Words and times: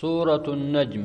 سورة 0.00 0.42
النجم. 0.48 1.04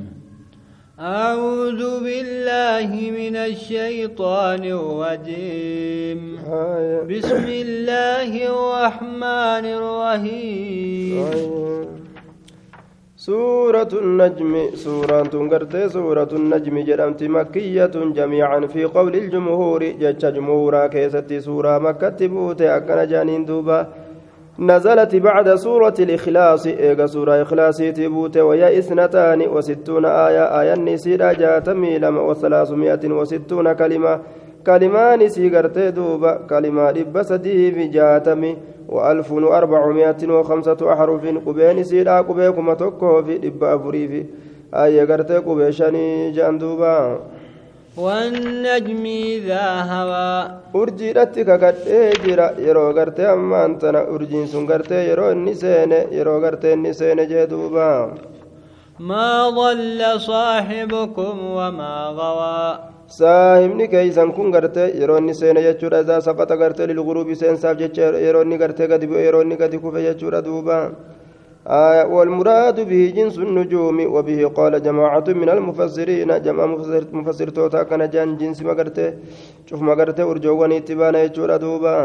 أعوذ 1.00 2.04
بالله 2.04 2.90
من 3.12 3.36
الشيطان 3.36 4.64
الرجيم. 4.66 6.20
آية. 6.52 7.02
بسم 7.08 7.46
الله 7.48 8.32
الرحمن 8.52 9.66
الرحيم. 9.80 11.26
آية. 11.26 11.86
سورة 13.16 13.92
النجم. 13.94 14.76
سورة 14.76 15.22
تنقرت. 15.22 15.76
سورة 15.88 16.30
النجم 16.34 16.80
جرمت 16.80 17.24
مكية 17.24 17.96
جميعا 17.96 18.60
في 18.60 18.84
قول 18.84 19.16
الجمهور. 19.16 19.84
جج 19.84 20.34
جمهورا 20.34 20.88
كيستي 20.88 21.40
سورة 21.40 21.80
مكة 21.80 22.10
تبوت. 22.10 22.62
أكن 22.62 23.08
جانين 23.08 23.46
دوبا. 23.46 24.11
نزلت 24.62 25.16
بعد 25.16 25.56
سورة 25.56 25.94
الإخلاص. 26.00 26.68
إيغا 26.68 27.06
سورة 27.06 27.42
إخلاص 27.42 27.78
تبوت 27.78 28.38
ويا 28.38 28.80
إثنتان 28.80 29.42
وستون 29.42 30.06
آية. 30.06 30.62
آية 30.62 30.74
النسيرة 30.74 31.34
جاتمي 31.34 31.98
لما 31.98 32.22
وثلاثمائة 32.22 33.04
وستون 33.10 33.74
كلمة. 33.74 34.20
كلمان 34.66 35.30
سيغرتي 35.30 35.92
دوبا. 35.92 36.34
كلمة 36.50 36.90
إبا 36.90 37.24
سديه 37.24 37.72
في 37.72 37.88
جاتمي. 37.88 38.58
وألف 38.90 39.32
وأربعمائة 39.32 40.28
وخمسة 40.30 40.94
أحرف. 40.94 41.22
قبين 41.48 41.84
سيدا 41.84 42.22
قبيكما 42.22 42.74
تكو 42.74 43.24
في 43.24 43.48
إبا 43.48 43.76
أفري 43.76 44.08
في 44.08 44.26
آية 44.74 45.04
غرتي 45.04 45.38
قبيشاني 45.38 46.32
جاندوبا 46.32 47.20
والنجم 47.98 49.06
إذا 49.06 49.66
هوى 49.92 50.32
urjiidhatti 50.74 51.44
kakadhee 51.46 52.14
jira 52.26 52.48
yeroo 52.68 52.94
gartee 52.94 53.28
ammaan 53.28 53.80
tana 53.80 54.02
urjiin 54.16 54.48
sun 54.48 54.66
gartee 54.66 55.02
yeroo 55.10 55.32
inni 55.36 55.56
seene 55.56 56.00
yeroo 56.18 56.40
gartee 56.46 56.74
inni 56.74 56.94
seene 56.94 57.26
jee 57.32 57.48
duuba 57.50 58.16
ما 59.00 59.50
ضل 59.50 60.20
صاحبكم 60.22 61.36
وما 61.58 61.96
غوى 62.20 62.80
saahibni 63.20 63.86
keeysan 63.92 64.32
kun 64.36 64.52
gartee 64.56 64.88
yeroo 65.02 65.18
inni 65.22 65.34
seene 65.36 65.60
jechuudha 65.68 66.00
isaa 66.04 66.22
saqata 66.28 66.56
gartee 66.62 66.88
lilguruubi 66.88 67.36
seensaaf 67.36 67.76
jecha 67.82 68.06
yeroo 68.26 68.42
inni 68.46 68.58
gartee 68.64 68.88
gadi 68.88 69.08
bu'e 69.12 69.24
yeroo 69.28 69.42
inni 69.46 69.58
gadi 69.62 69.78
kufe 69.84 70.00
jechuudha 70.08 70.40
duuba 70.48 70.78
آية 71.67 72.05
والمراد 72.15 72.81
به 72.91 73.13
جنس 73.17 73.39
النجوم 73.39 73.99
وبه 74.15 74.41
قال 74.59 74.83
جماعة 74.83 75.25
من 75.29 75.49
المفسرين 75.49 76.43
جمع 76.43 76.67
مفسر, 76.67 77.05
مفسر 77.13 77.49
توتا 77.49 77.83
كان 77.83 78.11
جان 78.11 78.37
جنس 78.37 78.63
مغرته 78.63 79.13
شوف 79.67 79.83
مغرته 79.83 80.27
ورجوان 80.27 80.73
اتبانا 80.73 81.23
يجورا 81.23 81.57
دوبا 81.57 81.97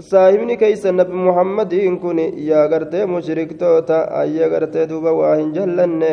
saahibni 0.00 0.56
keeysa 0.56 0.88
nabi 0.92 1.12
muhammadiin 1.12 1.98
kun 2.00 2.16
yaa 2.50 2.64
gartee 2.72 3.04
mushriktoota 3.06 4.08
ayya 4.20 4.48
gartee 4.48 4.86
duuba 4.88 5.12
waa 5.12 5.34
hin 5.36 5.52
jallanne 5.52 6.12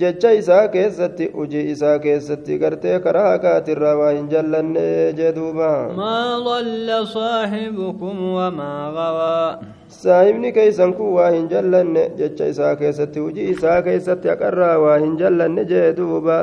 jecha 0.00 0.32
isaa 0.40 0.68
keessatti 0.74 1.30
hujii 1.36 1.62
isaa 1.72 1.94
keessatti 2.04 2.58
gartee 2.64 2.98
karaa 3.06 3.30
hakaatirraa 3.30 3.94
waa 4.00 4.10
hin 4.12 4.28
jallanne 4.34 4.84
jee 5.20 5.32
duuba 5.38 5.70
ما 5.96 6.38
ضل 6.44 7.06
صاحبكم 7.06 8.16
وما 8.36 8.72
غوى 8.96 9.58
saahibni 10.01 10.51
keeysan 10.57 10.93
kun 10.99 11.13
waa 11.17 11.31
hin 11.37 11.49
jallanne 11.55 12.05
jecha 12.19 12.51
isaa 12.53 12.75
keessatti 12.83 13.25
hujii 13.25 13.49
isaa 13.55 13.81
keessatti 13.87 14.33
haqarraa 14.33 14.77
waa 14.85 14.97
hin 15.05 15.17
jallanne 15.23 15.65
jee 15.73 15.89
duuba 15.97 16.37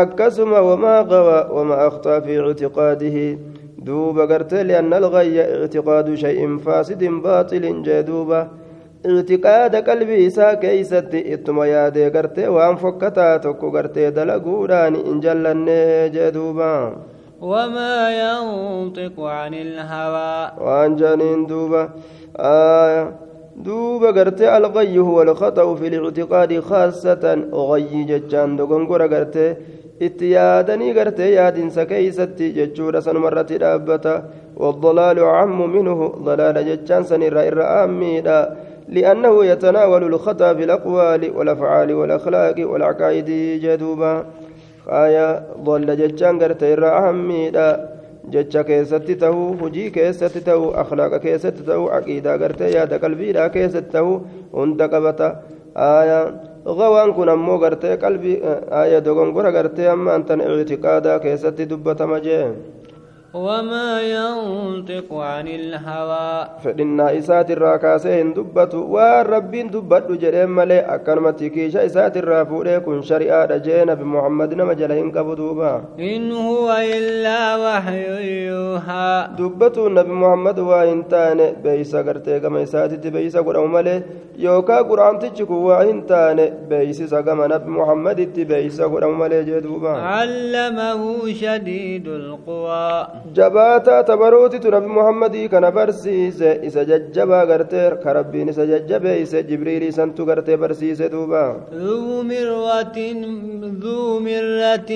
akkasuma 0.00 0.64
wamaa 0.70 0.98
qawa 1.12 1.38
wamaa 1.58 1.84
akhtaa 1.90 2.20
fi 2.26 2.42
ictiqaadihi 2.42 3.28
دوب 3.86 4.18
قرت 4.18 4.54
لأن 4.54 4.94
الغي 4.94 5.36
اعتقاد 5.40 6.14
شيء 6.14 6.58
فاسد 6.58 7.04
باطل 7.04 7.82
جدوبة 7.82 8.40
اعتقاد 9.06 9.76
قلبي 9.76 10.26
إسا 10.26 10.54
كيست 10.54 11.14
اتما 11.14 11.66
يادي 11.66 12.08
قرت 12.08 12.38
وان 12.38 12.76
فكتا 12.76 13.36
تكو 13.36 13.70
قرت 13.70 13.98
دلقودان 13.98 14.94
إن 14.94 15.20
جلن 15.20 15.68
جدوبة 16.14 16.72
وما 17.40 17.96
ينطق 18.22 19.16
عن 19.20 19.54
الهوى 19.54 20.52
وان 20.66 20.96
جانين 20.96 21.46
دوبة 21.46 21.88
آية. 22.38 23.12
دوبا 23.56 24.10
قرت 24.10 24.42
الغي 24.42 24.98
هو 24.98 25.22
الخطأ 25.22 25.74
في 25.74 25.86
الاعتقاد 25.86 26.60
خاصة. 26.60 27.38
غي 27.52 28.04
ججان 28.04 28.56
دقنقر 28.56 29.02
قرت 29.02 29.56
itti 30.00 30.30
yaadanii 30.30 30.92
gartee 30.92 31.32
yaadinsa 31.32 31.86
keeysatti 31.86 32.52
jechuudha 32.52 33.00
sanumarratti 33.00 33.58
dhaabbata 33.58 34.22
والضلال 34.56 35.18
أعم 35.18 35.76
منه 35.76 36.08
ضلال 36.08 36.66
جتان 36.66 37.02
سنرى 37.02 37.48
الرآميدا. 37.48 38.56
لأنه 38.88 39.44
يتناول 39.44 40.04
الخطأ 40.04 40.54
في 40.54 40.64
الأقوال 40.64 41.36
والأفعال 41.36 41.94
والأخلاق 41.94 42.54
والعقائد 42.58 43.30
جدوبا. 43.62 44.24
آية 44.88 45.42
ضل 45.64 45.96
جتان 45.96 46.42
قرتي 46.42 46.74
الرآميدا. 46.74 47.88
Jecha 48.34 48.64
keessatti 48.70 49.14
tahuu 49.24 49.48
hujii 49.60 49.90
keessatti 49.98 50.40
tahuu 50.48 50.72
akhlaaqa 50.84 51.18
keessatti 51.26 51.66
tahuu 51.68 51.90
aqiidaa 51.98 52.38
gartee 52.44 52.70
yaada 52.76 53.02
qalbiidhaa 53.04 53.48
keessatti 53.58 53.92
tahuu 53.98 54.16
hunda 54.56 54.88
qabata 54.94 55.30
كن 57.12 57.28
أمو 57.28 57.56
غرتي 57.56 57.94
قلبي 57.94 58.40
آية 58.82 58.98
دوغن 58.98 59.30
غورا 59.30 59.50
غرتي 59.50 59.92
أما 59.92 60.16
أنت 60.16 60.30
اعتقادا 60.30 61.18
كيستي 61.18 61.64
دبة 61.64 62.06
مجي 62.06 62.38
وما 63.36 64.00
ينطق 64.00 65.08
عن 65.12 65.48
الهوى. 65.48 66.48
فإن 66.64 67.00
إسات 67.00 67.50
الراكاسين 67.50 68.32
دبة 68.34 68.72
والرب 68.78 69.52
دبة 69.74 70.08
جريم 70.16 70.50
ملي 70.56 70.80
أكرمت 70.80 71.44
كيشا 71.44 71.86
إسات 71.86 72.16
الرافوري 72.16 72.80
كن 72.80 73.02
شريعة 73.02 73.56
جينا 73.56 73.94
بمحمد 73.94 74.54
نمجلهن 74.54 75.10
كبدوبا. 75.10 75.84
إن 75.98 76.32
هو 76.32 76.68
إلا 76.72 77.56
وحي 77.56 78.48
يوحى. 78.48 79.28
دبة 79.38 79.88
نبي 79.88 80.12
محمد 80.12 80.58
وإن 80.58 81.08
تان 81.08 81.40
بيسا 81.64 82.00
غرتي 82.00 82.40
كما 82.40 82.62
إساتي 82.62 83.10
بيسا 83.10 83.40
قرأو 83.40 83.66
ملي 83.66 84.02
يوكا 84.38 84.82
قرآن 84.82 85.18
تجكو 85.18 85.54
وإن 85.54 86.06
تان 86.06 86.38
بيسا 86.70 87.20
كما 87.20 87.46
نبي 87.46 87.70
محمد 87.70 88.20
بيسا 88.36 88.84
قرأو 88.86 89.12
ملي 89.12 89.44
جدوبا. 89.44 89.92
علمه 89.92 91.02
شديد 91.40 92.08
القوى. 92.08 93.06
Jabaataa 93.34 94.02
tabaruutitu 94.04 94.70
nabi 94.70 94.86
muhammadii 94.86 95.48
kana 95.48 95.70
barsiise 95.70 96.60
isa 96.68 96.84
jajjabaa 96.84 97.44
gartee 97.46 97.90
ka 98.02 98.12
rabbiin 98.18 98.48
isa 98.48 98.66
jajjabeeyse 98.66 99.42
jibriilii 99.48 99.92
santu 99.92 100.26
gartee 100.26 100.56
barsiise 100.56 101.08
duuba 101.14 101.42
ذو 101.72 102.22
مرة 102.22 102.98
ذو 103.82 104.20
مرة 104.20 104.90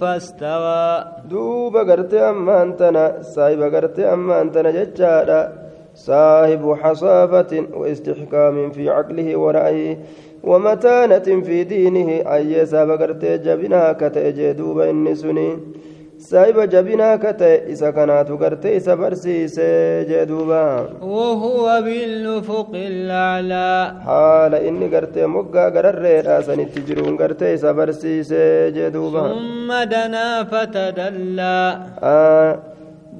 فاستوى 0.00 1.04
duuba 1.30 1.84
gartee 1.84 2.22
ammaan 2.32 2.76
tana 2.76 3.04
saahiba 3.34 3.68
gartee 3.70 4.06
ammaan 4.14 4.50
tana 4.52 4.72
jechaadha 4.72 5.40
صاحب 5.94 6.62
حصافة 6.82 7.52
واستحكام 7.74 8.70
في 8.70 8.88
عقله 8.90 9.36
ورأيه 9.36 9.98
ومتانة 10.44 11.28
في 11.46 11.64
دينه 11.64 12.08
أي 12.34 12.66
سابقرت 12.66 13.24
جبنا 13.24 13.92
كتأجدوب 13.92 14.78
إنسني 14.80 15.48
saahiba 16.20 16.66
jabinaa 16.72 17.16
ka 17.22 17.32
ta'e 17.40 17.56
isa 17.72 17.88
kanaatu 17.96 18.36
gartee 18.42 18.76
isa 18.76 18.96
barsiise 18.96 19.68
jee 20.08 20.24
duuba. 20.30 20.62
Wahuwa 21.00 21.76
bilufuqi 21.86 22.84
laclaa 23.08 23.94
haala 24.08 24.58
inni 24.68 24.88
gartee 24.94 25.26
moggaa 25.36 25.70
gararreedha 25.76 26.42
sanitti 26.48 26.80
jiruun 26.88 27.16
gartee 27.20 27.54
isa 27.58 27.72
barsiise 27.78 28.42
jee 28.76 28.90
duuba. 28.96 29.22
Umma 29.32 29.80
danaa 29.92 30.44
fatadallaa 30.52 31.68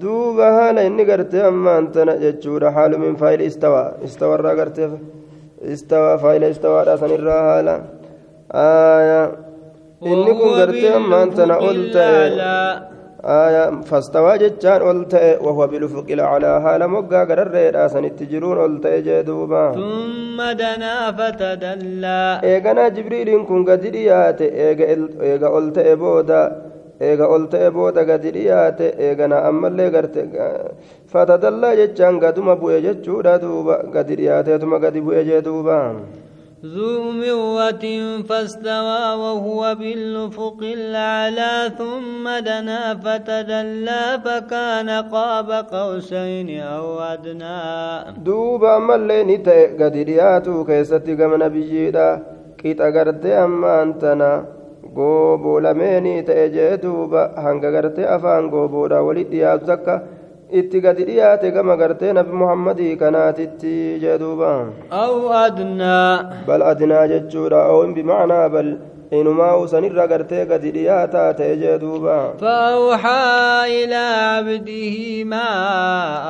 duuba 0.01 0.47
haala 0.59 0.81
inni 0.89 1.05
gartee 1.11 1.43
ammaan 1.51 1.85
tana 1.97 2.15
jechuudha. 2.25 2.71
Haalumin 2.77 3.17
faayila 3.17 3.45
istawaa 3.53 3.89
istawarraa 4.05 4.55
gartee 4.61 4.89
istawaa 5.77 6.19
faayila 6.19 6.49
istawaadha 6.57 6.99
sanirraa 7.05 7.43
haala. 7.49 7.75
Aayaa 8.53 9.27
inni 10.13 10.33
kun 10.39 10.53
gartee 10.61 10.93
ammaan 11.01 11.29
tana 11.37 11.57
ol 11.69 11.81
ta'e. 11.97 12.25
فاستوى 13.89 14.39
جتان 14.39 14.83
وهو 15.41 15.67
بالأفق 15.67 16.09
الأعلى 16.11 16.47
هالا 16.47 16.87
مقا 16.87 17.25
قرر 17.25 17.89
سنت 17.89 18.23
جرون 18.23 18.59
ألتئ 18.65 19.01
جدوبا. 19.03 19.73
ثم 19.73 20.39
دنا 20.61 21.13
فتدلى. 21.13 22.41
إيغانا 22.45 22.89
جبريل 22.89 23.45
كن 23.49 23.65
قد 23.69 23.87
ريات 23.87 24.41
إيغا 24.43 25.59
ألتئ 25.59 25.95
بودا 25.95 26.43
إيغا 27.03 27.37
ألتئ 27.37 27.71
بودا 27.71 28.13
قد 28.13 28.27
ريات 28.27 28.81
إيغانا 28.81 29.49
أما 29.49 29.69
اللي 29.69 29.89
قرت 29.89 30.17
فتدلى 31.13 31.69
جتان 31.77 32.15
قدما 32.25 32.55
بوئ 32.55 32.81
جتشودا 32.81 33.37
دوبا 33.37 33.77
قد 33.95 34.09
ريات 34.13 34.49
ثم 34.51 34.73
قد 34.85 34.97
بوئ 34.99 35.25
جدوبا. 35.25 35.81
ذو 36.65 37.11
مرة 37.11 37.85
فاستوى 38.29 39.05
وهو 39.23 39.75
بالأفق 39.81 40.59
الأعلى 40.63 41.73
ثم 41.79 42.25
دنا 42.29 42.95
فتدلى 42.95 44.21
فكان 44.25 44.91
قاب 44.91 45.51
قوسين 45.73 46.61
أو 46.61 47.01
أدنى 47.01 47.61
gadi 49.79 50.05
dhiyaatuu 50.05 50.65
keessatti 50.65 51.17
gama 51.17 51.39
nabiyyiidha 51.39 52.07
qixa 52.61 52.91
gartee 52.93 53.37
ammaan 53.47 53.95
tana 54.03 54.31
gooboo 54.95 55.61
lameenii 55.65 56.23
ta'e 56.29 56.49
jee 56.57 56.77
duuba 56.83 57.23
hanga 57.45 57.71
gartee 57.73 58.05
afaan 58.17 58.51
gooboodha 58.53 59.01
walit 59.09 59.31
dhiyaatu 59.33 59.67
takka 59.73 59.95
itti 60.59 60.81
gadi 60.85 61.05
dhiyaate 61.09 61.49
gama 61.55 61.77
gartee 61.81 62.13
nabi 62.19 62.33
muhammadii 62.43 62.97
kanaatitti 63.03 63.75
jee 64.03 64.17
duuba 64.23 64.51
aw 65.03 65.15
adnaa 65.47 66.45
bal 66.49 66.63
adnaa 66.73 67.05
jechuudha 67.13 67.61
oowin 67.73 67.95
bimacnaa 67.99 68.47
bal 68.55 68.69
gadi 69.11 70.71
dhiyaataa 70.73 71.35
ta'e 71.35 71.57
jee 71.57 71.79
duuba 71.79 72.35
فأوحى 72.41 73.85
إلى 73.85 73.95
عبده 73.95 75.25
ما 75.25 75.49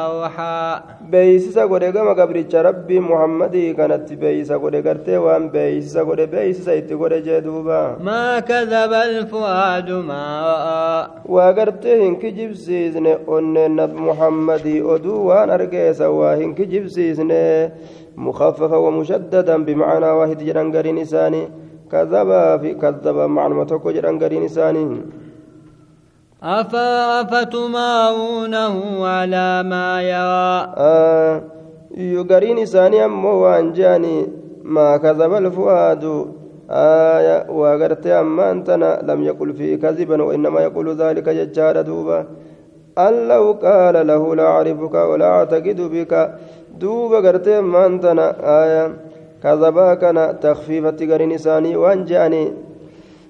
أوحى 0.07 0.83
beeysisa 1.11 1.67
godhe 1.67 1.93
gama 1.93 2.15
gabricha 2.15 2.63
rabbii 2.63 3.01
muhammadii 3.01 3.75
kanatti 3.75 4.17
beeysa 4.17 4.59
godhe 4.59 4.83
gartee 4.83 5.19
waan 5.19 5.51
beeysisa 5.51 6.05
godhe 6.05 6.27
beeysisa 6.27 6.75
itti 6.75 6.95
godhe 6.95 7.21
jee 7.23 7.41
duuba 7.41 7.99
ما 8.01 8.41
كذب 8.41 8.93
الفؤاد 8.93 9.91
ما 9.91 10.25
رأى 10.51 11.09
waa 11.29 11.53
gartee 11.53 12.01
hin 12.03 12.17
kijibsiisne 12.17 13.19
onneen 13.27 13.77
nabi 13.77 14.01
muhammadii 14.01 14.83
oduu 14.83 15.27
waan 15.27 15.51
argeesa 15.51 16.11
waa 16.11 16.35
hin 16.37 16.55
kijibsiisne 16.55 17.71
mukaffafa 18.17 18.79
wamushaddadan 18.79 19.65
bimacnaa 19.65 20.15
waahid 20.15 20.41
jedhan 20.49 20.71
gariin 20.73 20.99
isaanii 20.99 21.47
كذب 21.93 22.31
في 22.61 22.75
كذب 22.75 23.17
معنى 23.17 23.65
توكو 23.65 23.91
جران 23.91 24.23
غرين 24.23 24.45
إساني 24.45 25.01
أفتمارونه 27.21 28.75
على 29.07 29.63
ما 29.63 30.03
يرى؟ 30.03 30.75
آه 30.77 31.43
يغرين 31.97 32.59
إساني 32.59 33.05
أمو 33.05 33.33
وانجاني 33.45 34.29
ما 34.65 34.97
كذب 34.97 35.33
الفؤاد. 35.35 36.27
آية 36.71 37.51
وغرت 37.51 38.07
أما 38.07 38.51
أنتنا 38.51 39.03
لم 39.03 39.23
يقل 39.25 39.53
فيه 39.53 39.77
كذبا 39.77 40.23
وإنما 40.23 40.61
يقول 40.61 40.97
ذلك 40.97 41.29
ججار 41.29 41.83
دوبا. 41.83 42.27
أن 42.99 43.29
لو 43.29 43.53
قال 43.63 44.07
له 44.07 44.35
لا 44.35 44.47
أعرفك 44.47 44.95
ولا 44.95 45.27
أعتقد 45.27 45.81
بك. 45.81 46.35
دوبا 46.79 47.19
غرت 47.19 47.49
أما 47.49 47.87
أنتنا 47.87 48.27
آية 48.63 49.10
كذبا 49.43 49.95
كان 49.95 50.41
تخفيفة 50.41 50.97
قرين 51.13 51.33
إساني 51.33 51.77
وأنجاني 51.77 52.53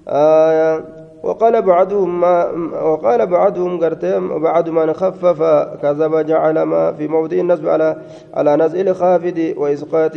آية. 0.08 0.84
وقال 1.22 1.62
بعضهم 1.62 2.20
ما 2.20 2.50
وقال 2.82 3.26
بعضهم 3.26 3.80
قرتهم 3.80 4.42
بعد 4.42 4.68
من 4.68 4.92
خفف 4.92 5.42
كذب 5.82 6.26
جعل 6.26 6.62
ما 6.62 6.92
في 6.92 7.08
موضع 7.08 7.36
النسب 7.36 7.68
على 7.68 7.96
على 8.34 8.56
نزع 8.56 8.80
الخافض 8.80 9.54
وإسقاط 9.56 10.16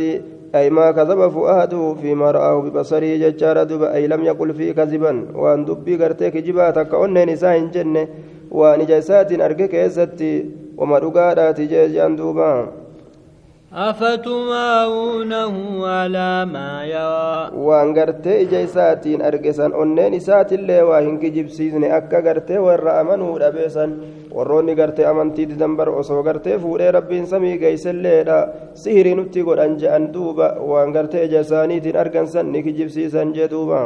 أي 0.54 0.70
ما 0.70 0.90
كذب 0.90 1.28
فؤاده 1.28 1.94
فيما 2.02 2.30
رآه 2.30 2.60
ببصره 2.60 3.16
ججار 3.16 3.62
دب 3.62 3.82
أي 3.82 4.06
لم 4.06 4.24
يقل 4.24 4.54
فيه 4.54 4.72
كذبا. 4.72 5.26
وأن 5.34 5.64
دبي 5.64 6.04
قرتك 6.04 6.36
جباتك 6.36 6.88
كأن 6.88 7.28
نساء 7.28 7.58
جنة. 7.58 8.08
وأن 8.50 8.86
جيسات 8.86 9.32
أركك 9.40 9.74
يزتي 9.74 10.50
وما 10.78 10.98
رقادات 10.98 11.60
جيجان 11.60 12.16
دوبان 12.16 12.66
أفتماونه 13.74 15.54
على 15.86 16.44
ما 16.46 16.84
يرى؟ 16.86 17.50
وان 17.58 17.98
قرت 17.98 18.26
إجاي 18.26 18.66
ساتين 18.66 19.22
أرقسان 19.22 19.72
أنين 19.82 20.20
سات 20.20 20.52
اللي 20.52 20.82
واهن 20.82 21.18
كجيب 21.18 21.48
سيزني 21.50 21.96
أكا 21.96 22.18
قرت 22.26 22.50
ورى 22.50 22.90
أمنه 22.90 23.38
ربيسا 23.38 23.86
وروني 24.30 24.74
قرت 24.78 25.00
أمن 25.00 25.34
تيد 25.34 25.58
دنبر 25.58 26.00
أصو 26.00 26.22
قرت 26.22 26.48
فوري 26.62 26.90
ربي 26.90 27.26
سمي 27.26 27.58
قيس 27.62 27.86
اللي 27.86 28.22
لا 28.22 28.38
سهري 28.74 29.14
نتقر 29.14 29.58
أنجا 29.64 29.96
أندوبا 29.96 30.48
وان 30.58 30.88
قرت 30.96 31.14
إجاي 31.14 31.44
ساتين 31.44 31.96
أرقسان 32.00 32.46
نكجيب 32.52 32.88
سيزن 32.88 33.32
جدوبا 33.32 33.82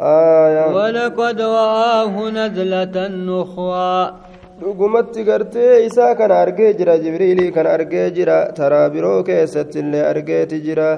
آية. 0.00 0.66
ولقد 0.76 1.40
رآه 1.40 2.14
نزلة 2.30 2.96
أخرى 3.42 4.14
dhugumatti 4.60 5.24
gartee 5.24 5.84
isaa 5.86 6.14
kana 6.14 6.34
argee 6.44 6.72
jira 6.78 6.98
jibriilii 7.04 7.50
kana 7.56 7.70
argee 7.76 8.06
jira 8.16 8.36
taraa 8.58 8.88
biroo 8.94 9.22
keessatti 9.28 9.78
illee 9.82 10.02
argeeti 10.12 10.60
jira 10.66 10.88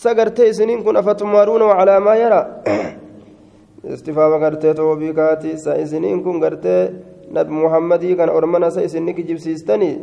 sa 0.00 0.14
gartee 0.18 0.48
isiniin 0.52 0.82
kun 0.86 0.96
afatumaaruuna 1.02 1.64
wacalaa 1.72 2.00
maa 2.06 2.16
yara 2.22 2.40
istifaama 3.96 4.38
gartee 4.44 4.74
toobii 4.80 5.12
kaati 5.20 5.58
sa 5.64 5.76
isiniin 5.84 6.22
kun 6.24 6.40
gartee 6.44 6.80
nabi 7.38 7.52
muhammadii 7.64 8.16
kana 8.22 8.32
ormana 8.40 8.70
sa 8.70 8.82
isinni 8.88 9.14
kijibsiistanii 9.18 9.94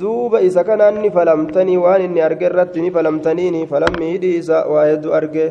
duuba 0.00 0.40
isa 0.48 0.64
kanaan 0.64 1.00
ni 1.04 1.10
falamtanii 1.16 1.76
waan 1.84 2.02
inni 2.08 2.20
arge 2.28 2.46
irratti 2.50 2.80
ni 2.84 2.90
falamtaniini 2.96 3.66
falammii 3.72 4.10
hidhii 4.14 4.36
isa 4.42 4.64
waa 4.74 4.86
hedduu 4.90 5.12
arge 5.20 5.46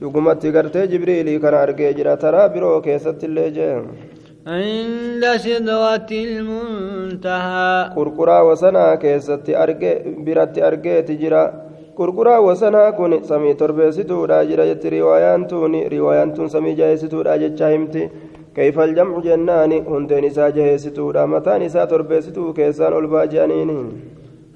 dhugumatti 0.00 0.50
gartee 0.56 0.86
jibriilii 0.92 1.38
kana 1.44 1.60
argee 1.66 1.92
jira 1.98 2.16
taraa 2.24 2.48
biroo 2.54 2.76
keessatti 2.86 3.26
illee 3.30 3.50
jee 3.58 3.72
عند 4.47 5.23
سدرة 5.37 6.09
المنتهى 6.11 7.93
قرقرا 7.95 8.41
وسنا 8.41 8.95
كيست 8.95 9.49
أرجي 9.49 9.93
برت 10.25 10.55
أرجي 10.59 11.01
تجرا 11.01 11.43
قرقرا 11.97 12.37
وسنا 12.37 12.89
كن 12.89 13.23
سمي 13.23 13.53
تربيستو 13.53 14.25
راجرا 14.25 14.65
جت 14.69 14.85
روايان 14.85 15.47
توني 15.47 15.87
روايان 15.87 16.33
تون 16.33 16.47
سمي 16.47 16.73
جايستو 16.73 17.21
راجت 17.21 17.53
شاهمتي 17.59 18.03
كيف 18.55 18.79
الجمع 18.79 19.19
جنان 19.19 19.71
هندين 19.71 20.25
إسا 20.25 20.49
جهيستو 20.49 21.11
رامتان 21.11 21.61
إسا 21.61 21.85
تربيستو 21.85 22.53
كيسان 22.53 22.93
الباجانين 23.01 23.69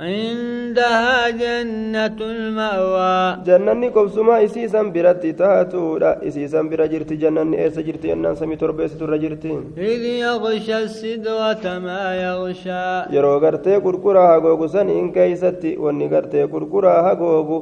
عندها 0.01 1.31
جنة 1.31 2.19
المأوى. 2.21 3.45
جنني 3.47 3.91
كبسما 3.91 4.45
إسيسا 4.45 4.83
برت 4.83 5.27
تاتودا 5.27 6.11
إسيسا 6.29 6.63
برا 6.63 6.87
جرت 6.87 7.13
جنني 7.13 7.65
إيسا 7.65 7.81
جرت 7.81 8.05
ينان 8.05 8.35
سمي 8.35 8.57
تربيس 8.57 8.97
ترى 8.99 9.19
جرتي. 9.19 9.53
إذ 9.77 10.03
يغشى 10.25 10.79
السدرة 10.79 11.65
ما 11.85 12.05
يغشى. 12.17 13.13
yeroo 13.13 13.41
gartee 13.41 13.81
gurguraa 13.81 14.29
hagoogu 14.33 14.69
saniin 14.69 15.13
keeysatti 15.13 15.77
wanni 15.77 16.09
gartee 16.09 16.47
gurguraa 16.47 17.03
hagoogu 17.03 17.57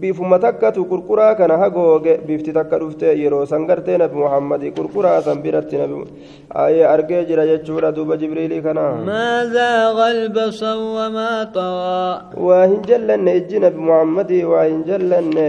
bifuma 0.00 0.38
takkatu 0.44 0.84
qurquraa 0.90 1.34
kana 1.38 1.56
hagooge 1.62 2.12
bifti 2.26 2.52
takka 2.56 2.78
dhufte 2.82 3.06
yeroo 3.22 3.44
san 3.52 3.66
gartee 3.68 3.98
nabi 4.02 4.16
muhammadi 4.24 4.72
qurquraa 4.78 5.20
san 5.26 5.38
biratti 5.44 5.76
nabi 5.82 6.82
argee 6.94 7.22
jira 7.28 7.44
jechuudha 7.50 7.92
duuba 7.96 8.16
jibriilii 8.22 8.62
kana 8.66 8.84
ما 9.10 9.44
زاغ 9.56 9.98
البصر 10.14 10.76
وما 10.96 11.32
طغى 11.54 12.06
waa 12.46 12.66
hin 12.70 12.80
jallanne 12.88 13.30
ijji 13.40 13.58
nabi 13.64 13.78
muhammadii 13.88 14.44
waa 14.52 14.64
hin 14.70 14.82
jallanne 14.88 15.48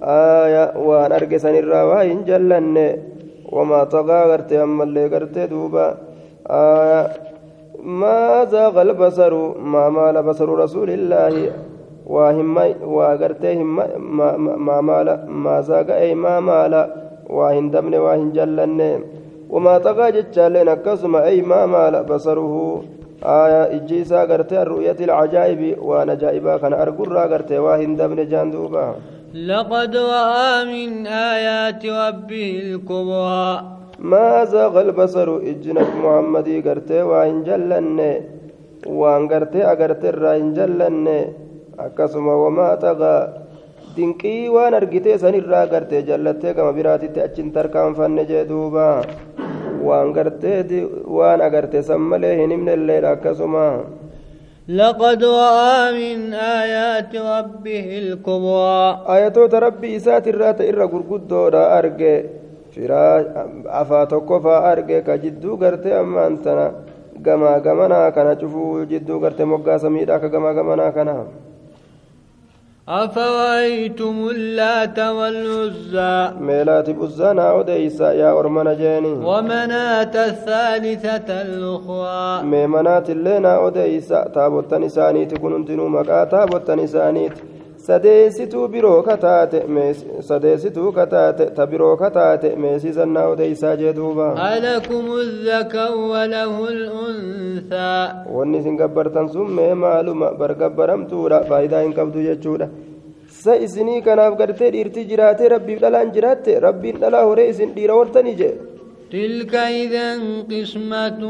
aya 0.00 0.64
waan 0.88 1.12
arge 1.18 1.38
sanirraa 1.44 1.84
waa 1.90 2.02
hin 2.10 2.20
jallanne 2.28 2.86
wamaa 3.56 3.86
tagaa 3.94 4.24
gartee 4.32 4.60
ammallee 4.66 5.08
gartee 5.14 5.46
duuba 5.54 5.86
aya 6.60 7.00
ما 8.00 8.44
زاغ 8.44 8.74
البصر 8.82 9.32
ما 9.72 9.84
مال 9.96 10.16
بصر 10.22 10.48
رسول 10.64 10.90
وهم 12.08 12.56
وغرته 12.96 13.62
ما 13.62 14.36
ما 14.66 14.80
مال 14.80 15.08
ما 15.44 15.60
زاغ 15.60 15.88
اي 16.02 16.14
ما 16.14 16.40
مال 16.40 16.74
وهن 17.36 17.70
دمن 17.70 17.94
وهن 17.94 18.32
جلن 18.36 18.80
وما 19.50 19.74
طغى 19.78 20.06
جتالين 20.16 20.74
كسم 20.74 21.16
اي 21.16 21.42
ما 21.42 21.60
مال 21.66 21.94
بصره 22.10 22.54
آية 23.22 23.62
إجيسا 23.76 24.24
غرتي 24.24 24.62
الرؤية 24.62 24.96
العجائب 25.00 25.62
ونجائبا 25.88 26.56
كان 26.56 26.72
أرقرا 26.72 27.24
غرتي 27.32 27.58
وهن 27.58 27.96
دمن 27.96 28.28
جاندوبا 28.28 28.86
لقد 29.34 29.96
رأى 29.96 30.64
من 30.64 31.06
آيات 31.06 31.86
ربه 31.86 32.60
الكبرى 32.64 33.62
ما 33.98 34.44
زاغ 34.44 34.80
البصر 34.80 35.36
إجنب 35.36 35.88
محمدي 36.04 36.60
غرتي 36.60 37.02
وهن 37.02 37.42
جلن 37.48 37.98
وان 38.86 39.22
غرتي 39.30 39.64
أغرتي 39.72 40.08
الرهن 40.08 40.54
جلن 40.58 41.06
akkasuma 41.85 42.33
wamaa 42.43 42.75
tagaa 42.85 43.21
dinqii 43.95 44.49
waan 44.55 44.73
argitee 44.79 45.17
sanirraa 45.23 45.65
gartee 45.73 46.01
jallattee 46.09 46.53
gama 46.57 46.71
biraatitti 46.77 47.19
achin 47.25 47.51
tarkaanfanne 47.55 48.23
jee 48.31 48.45
duuba 48.51 48.87
waan 49.87 50.13
gartee 50.17 50.59
waan 51.17 51.41
agarte 51.47 51.81
san 51.89 52.01
malee 52.13 52.35
hin 52.41 52.51
himnelleedha 52.55 53.11
akkasuma 53.17 53.67
لقد 54.67 55.23
رأى 55.23 55.91
من 55.99 56.33
آيات 56.33 57.11
ربه 57.15 57.87
الكبرى 58.03 58.97
ayatoota 59.15 59.59
rabbii 59.59 59.95
isaati 59.99 60.29
irraa 60.31 60.53
ta 60.55 60.63
irra 60.63 60.87
gurguddoodha 60.87 61.63
arge 61.79 62.13
firaa 62.71 63.19
afaa 63.81 64.05
tokko 64.13 64.39
faa 64.45 64.63
arge 64.71 65.01
ka 65.07 65.17
jidduu 65.23 65.57
gartee 65.63 65.93
ammaan 65.99 66.37
tana 66.45 66.65
gamaa 67.25 67.59
gamanaa 67.65 68.11
kana 68.15 68.35
cufuu 68.41 68.85
jidduu 68.91 69.19
gartee 69.19 69.45
moggaa 69.53 69.79
samiidha 69.83 70.19
أفرأيتم 72.88 74.28
اللات 74.30 74.98
والعزى؟ 74.98 76.34
ميلات 76.40 76.90
بزنا 76.90 77.52
وديسا 77.52 78.12
يا 78.12 78.38
أرمنا 78.38 78.74
جاني 78.74 79.12
ومناة 79.12 80.14
الثالثة 80.30 81.28
الأخرى. 81.42 82.42
ميمنات 82.46 83.10
اللينا 83.10 83.58
وديسا. 83.58 84.28
تابو 84.34 84.60
التنساني 84.60 85.26
تكون 85.26 85.54
انتنو 85.54 85.88
مكا 85.88 86.24
تابو 86.24 86.56
التنسانيت. 86.56 87.32
Sadeessituu 87.88 88.68
biroo 88.68 89.02
kataate 89.02 89.60
sadeessituu 90.28 90.92
kataate 90.98 91.44
ta 91.56 91.66
biroo 91.72 91.96
kataate 92.02 92.48
meesisannaa 92.64 93.26
odeysaa 93.34 93.76
jee 93.80 93.92
duuba 93.98 94.26
ألكم 94.54 95.04
الذكر 95.12 95.92
وله 96.12 96.68
الأنثى 96.68 97.94
wanni 98.36 98.58
isin 98.58 98.76
gabbartan 98.76 99.28
sun 99.28 99.50
mee 99.58 99.74
maaluma 99.74 100.32
bargabbaramtuudha 100.40 101.44
faayidaa 101.50 101.82
hin 101.86 101.94
qabdu 102.00 102.24
jechuudha 102.28 102.68
sa 103.42 103.56
isinii 103.66 104.02
kanaaf 104.08 104.36
gartee 104.40 104.72
dhiirti 104.74 105.06
jiraatee 105.12 105.48
rabbiif 105.54 105.80
dhalaan 105.84 106.12
jiraatte 106.16 106.60
rabbiin 106.66 107.00
dhalaa 107.04 107.24
horee 107.30 107.48
isin 107.54 107.72
dhiira 107.78 108.00
hortanii 108.00 108.36
jee 108.42 108.54
إذا 109.12 110.08
قسمة 110.50 111.20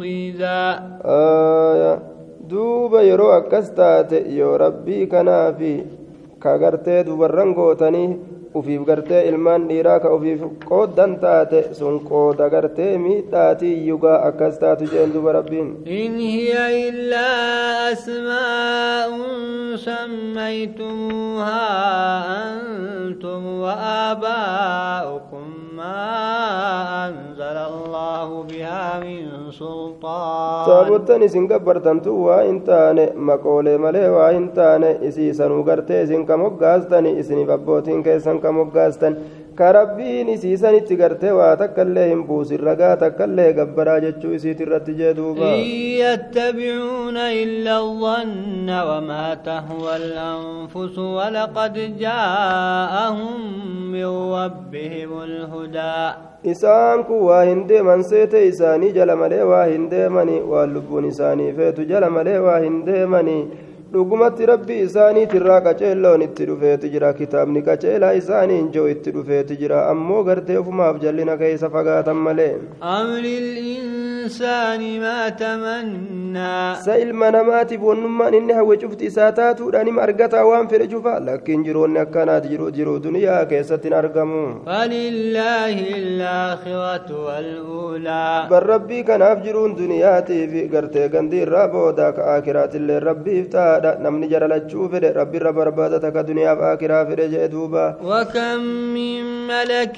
ضيزى 0.00 0.60
Aayaa. 1.04 2.13
Duuba 2.50 3.00
yeroo 3.08 3.32
akkas 3.40 3.66
taate 3.78 4.18
yoo 4.38 4.54
rabbii 4.64 5.06
kanaafi 5.12 5.72
ka 6.42 6.52
gartee 6.62 7.00
dubarran 7.06 7.50
gootanii 7.58 8.08
ufiif 8.58 8.82
gartee 8.88 9.22
ilmaan 9.28 9.62
dhiiraa 9.68 9.98
ka 10.04 10.08
ufiif 10.16 10.40
qooddan 10.70 11.12
taate 11.22 11.60
sun 11.78 11.96
qooda 12.10 12.46
gartee 12.54 12.92
miidhaatii 13.04 13.74
yugaa 13.88 14.18
akkas 14.28 14.54
taatu 14.62 14.84
jeen 14.92 15.10
duba 15.14 15.30
rabbiin 15.38 15.68
إن 16.02 16.14
هي 16.36 16.52
إلا 16.88 17.28
أسماء 17.92 19.10
سميتموها 19.86 21.66
أنتم 22.52 23.42
وآباؤكم 23.64 25.46
ما 25.76 27.08
أنزل 27.08 27.56
الله 27.70 28.28
بها 28.50 28.82
من 29.04 29.50
سلطان 29.50 30.66
gabbartantu 31.52 32.12
waa 32.26 32.42
hin 32.48 32.60
taane 32.68 33.04
maqoolee 33.28 33.76
malee 33.84 34.08
waa 34.16 34.30
hin 34.36 34.48
taane 34.58 34.90
isiisanuu 35.08 35.62
gartee 35.68 36.02
isin 36.06 36.26
ka 36.26 36.36
moggaastani 36.42 37.10
isiniif 37.22 37.50
abbootiin 37.56 38.02
keessan 38.06 38.38
ka 39.56 39.64
moggaastan 39.64 39.72
ka 39.72 39.72
rabbiin 39.72 40.28
isiisanitti 40.28 40.96
gartee 40.96 41.32
waa 41.32 41.56
takkaillee 41.56 42.08
hin 42.08 42.22
buusin 42.26 42.60
ragaa 42.60 42.96
takkaillee 42.96 43.52
gabbaraa 43.52 44.00
jechuu 44.00 44.32
isiit 44.34 44.60
irratti 44.60 44.94
jee 44.94 45.14
duuba 45.16 45.54
إن 45.54 45.60
يتبعون 46.04 47.16
إلا 47.16 47.78
الظن 47.78 48.68
وما 48.70 49.34
تهوى 49.34 49.96
الأنفس 49.96 50.98
ولقد 50.98 51.74
جاءهم 51.98 53.40
من 53.92 54.06
ربهم 54.34 55.10
الهدى 55.22 55.98
isaan 56.44 57.04
kun 57.08 57.24
waa 57.24 57.44
hin 57.48 57.68
deeman 57.68 58.02
seete 58.04 58.46
isaanii 58.48 58.92
jala 58.92 59.16
malee 59.16 59.42
waa 59.42 59.64
hin 59.64 59.88
deemani 59.90 60.40
waan 60.40 60.74
lubbuun 60.74 61.04
isaanii 61.08 61.52
feetu 61.56 61.84
jala 61.88 62.10
malee 62.10 62.38
waa 62.38 62.58
hin 62.58 62.84
deemani 62.86 63.48
dhugumatti 63.94 64.46
rabbii 64.52 64.80
isaaniitirraa 64.86 65.60
qaceelloon 65.66 66.22
itti 66.26 66.46
dhufeeti 66.50 66.90
jira 66.94 67.12
kitaabni 67.20 67.62
qaceelaa 67.68 68.12
isaaniin 68.20 68.70
joo 68.76 68.86
itti 68.94 69.10
dhufeeti 69.16 69.56
jira 69.62 69.82
ammoo 69.92 70.22
gartee 70.30 70.58
ufumaaf 70.62 70.96
jallina 71.04 71.36
keessa 71.42 71.70
fagaatan 71.76 72.16
malee 72.28 72.54
sa 76.84 76.94
ilma 77.04 77.28
namaatiif 77.36 77.82
wannummaan 77.88 78.34
inni 78.38 78.52
hawwe 78.58 78.76
cufti 78.82 79.06
isaa 79.10 79.32
taatuudhaan 79.38 79.86
hima 79.90 80.02
argataa 80.06 80.44
waan 80.50 80.68
fedhe 80.72 80.86
cufa 80.92 81.12
lakkiin 81.26 81.64
jiroonni 81.66 81.98
akkanaati 82.04 82.48
jiru 82.52 82.70
jiru 82.78 82.94
duniyaa 83.06 83.44
keessatti 83.52 83.88
hin 83.88 83.96
argamu 83.98 84.42
bar 88.50 88.64
rabbii 88.72 89.02
kanaaf 89.10 89.42
jiruun 89.44 89.76
duniyaatiif 89.80 90.54
gartee 90.72 91.08
gandii 91.16 91.42
irraa 91.46 91.66
booda 91.74 92.08
ka 92.16 92.22
akiraatillee 92.36 92.98
rabbiif 93.08 93.46
taadha 93.56 93.83
namni 94.06 94.26
jaralachuu 94.32 94.88
fedhe 94.92 95.10
rabbiirra 95.20 95.52
barbaadata 95.58 96.10
ka 96.16 96.22
duniyaaf 96.30 96.60
akiraa 96.72 97.04
fedhe 97.10 97.26
jee 97.34 97.48
duuba 97.54 97.84
وكم 98.10 98.60
من 98.96 99.22
ملك 99.52 99.96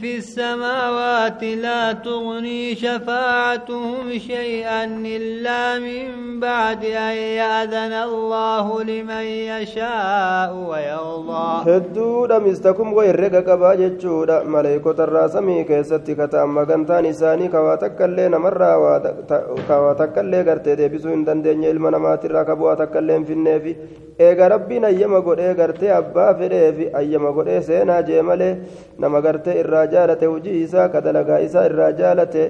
في 0.00 0.10
السماوات 0.18 1.42
لا 1.44 1.92
تغني 1.92 2.74
شفاعتهم 2.74 4.06
شيئا 4.18 4.84
إلا 5.16 5.62
من 5.86 6.06
بعد 6.40 6.82
أن 6.84 7.16
يأذن 7.40 7.92
الله 8.08 8.66
لمن 8.90 9.24
يشاء 9.52 10.50
ويرضى 10.70 11.48
wayirrega 12.98 13.42
qabaa 13.42 13.76
jechuudha 13.76 14.44
maleeykotarraa 14.44 15.28
samii 15.28 15.64
keessatti 15.70 16.14
kataan 16.20 16.48
magantaan 16.58 17.04
isaanii 17.12 17.48
kawaa 17.54 17.76
takkaillee 17.84 18.28
namarraa 18.34 18.76
waa 18.84 18.98
ta- 19.30 19.42
kawaa 19.68 19.94
takkaillee 20.00 20.42
gartee 20.48 20.76
deebisuu 20.80 21.10
hin 21.14 21.24
dandeenye 21.28 21.70
ilma 21.74 21.90
namaatirraa 21.96 22.44
ka 22.50 22.56
bu'aa 22.62 22.76
takkaillee 22.82 23.16
hin 23.20 23.26
finneefi 23.32 23.76
eega 24.28 24.48
rabbiin 24.54 24.84
ayyama 24.90 25.20
godhee 25.28 25.52
gartee 25.60 25.92
abbaa 25.98 26.32
fedheefi 26.40 26.88
ayyama 27.02 27.30
godhee 27.38 27.60
seenaa 27.68 28.00
jee 28.08 28.22
malee 28.30 28.50
nama 29.04 29.20
gartee 29.28 29.54
irraa 29.62 29.86
jaalate 29.94 30.26
hujii 30.32 30.58
isaa 30.64 30.88
ka 30.96 31.00
dalagaa 31.06 31.38
isaa 31.46 31.64
irraa 31.70 31.92
jaalate 32.02 32.42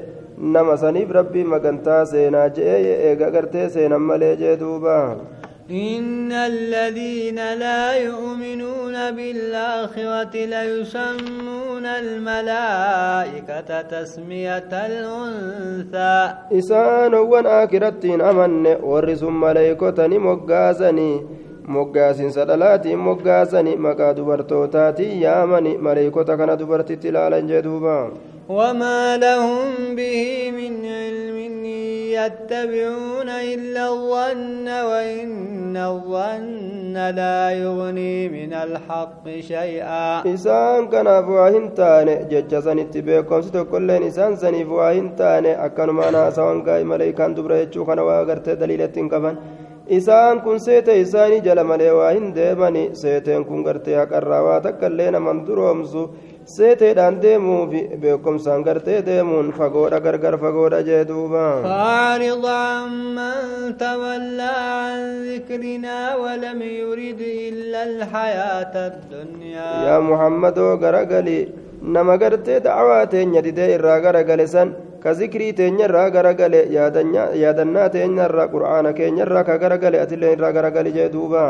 nama 0.57 0.77
saniif 0.83 1.11
rabbiin 1.19 1.47
magantaa 1.55 2.01
seenaa 2.15 2.49
jee 2.57 2.81
eega 3.11 3.31
gartee 3.37 3.69
seenan 3.77 4.03
malee 4.13 4.33
jee 4.43 4.57
duuba 4.65 4.97
إن 5.71 6.33
الذين 6.33 7.37
لا 7.37 7.95
يؤمنون 7.95 9.11
بالآخرة 9.11 10.35
ليسمون 10.35 11.87
الملائكة 11.87 13.83
تسمية 13.83 14.73
الأنثى. 14.73 16.35
إسان 16.59 17.15
وان 17.15 17.47
آكرتين 17.47 18.21
أمن. 18.21 18.67
ورسم 18.83 19.41
ملائكتني 19.41 20.19
مقاسني. 20.19 21.27
مقاسين 21.69 22.31
سدلاتي 22.31 22.97
مقاسني. 22.97 23.77
مكا 23.77 24.13
دبرتو 24.13 24.67
تاتي 24.67 25.21
يامني 25.21 25.79
ملائكتك 25.79 26.41
ندبرت 26.41 26.93
تلالا 26.93 27.41
جدوبا 27.41 28.11
وما 28.51 29.17
لهم 29.17 29.95
به 29.99 30.51
من 30.51 30.75
علم 30.85 31.65
يتبعون 32.19 33.29
إلا 33.55 33.85
الظن 33.95 34.67
وإن 34.91 35.77
الظن 35.77 36.97
لا 37.21 37.51
يغني 37.51 38.29
من 38.29 38.53
الحق 38.53 39.25
شيئا. 39.41 40.35
إسان 40.35 40.89
كان 40.93 41.09
فواهن 41.27 41.75
تاني 41.75 42.15
جج 42.31 42.53
سنت 42.67 42.95
بيكم 43.07 43.43
ستو 43.43 43.65
كل 43.65 43.91
إنسان 43.91 44.37
سني 44.37 44.65
فواهن 44.65 45.17
تاني 45.17 45.53
أكن 45.65 45.91
مانا 45.99 46.11
ناسا 46.11 46.43
وانقا 46.43 46.81
إما 46.83 46.95
ليكان 46.95 47.35
دبرا 47.35 47.57
يتشوخنا 47.63 48.03
وغرت 48.03 48.49
دليلتين 48.61 49.09
كفن 49.09 49.35
kana 49.80 49.86
waa 49.86 49.96
agartee 49.96 49.96
daliilatti 49.96 49.96
hin 49.96 49.96
qaban 49.96 49.96
isaan 49.98 50.42
kun 50.42 50.60
seete 50.60 51.00
isaanii 51.02 51.42
jala 51.42 51.64
malee 51.64 51.92
waa 51.92 52.12
hin 52.12 52.34
deemani 52.36 52.90
seeteen 52.94 53.46
kun 53.46 53.64
gartee 53.64 53.96
haqarraa 53.96 54.44
waa 54.44 54.60
takkaillee 54.62 55.12
naman 55.12 55.46
duroomsu 55.48 56.10
seeteedhaan 56.46 57.22
deemuufi 57.22 57.82
beekomsaan 58.02 58.64
gartee 58.64 59.02
deemuun 59.06 59.52
fagoodha 59.58 60.00
gargar 60.00 60.38
fagoodha 60.38 60.82
jee 60.84 61.04
duuba 61.08 61.46
فأعرض 61.64 62.46
عمن 62.46 63.78
تولى 63.78 64.56
عن 64.82 65.02
ذكرنا 65.30 66.16
ولم 66.16 66.62
يرد 66.62 67.22
إلا 67.22 67.84
الحياة 67.84 68.74
الدنيا 68.92 69.70
yaa 69.88 70.02
muhammadoo 70.02 70.78
garagali 70.78 71.54
nama 71.82 72.18
gartee 72.18 72.60
dacwaa 72.60 73.06
teenya 73.08 73.42
didee 73.42 73.74
irraa 73.76 74.00
garagale 74.00 74.48
san 74.48 74.74
ka 75.03 75.15
zikrii 75.21 75.53
teenyarraa 75.61 76.09
garagale 76.17 76.61
yaadannaa 77.43 77.89
teenyarraa 77.95 78.49
qur'aana 78.55 78.93
keenyarraa 78.99 79.45
ka 79.49 79.59
garagale 79.63 80.01
atillee 80.01 80.33
irraa 80.37 80.53
garagali 80.59 80.93
jee 80.99 81.09
duuba. 81.15 81.45